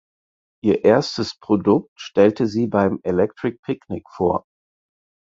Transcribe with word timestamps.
Ihr 0.63 0.83
erstes 0.83 1.37
Produkt 1.37 1.91
stelle 1.95 2.47
sie 2.47 2.65
beim 2.65 2.99
"Electric 3.03 3.59
Picnic" 3.61 4.03
vor. 4.09 4.45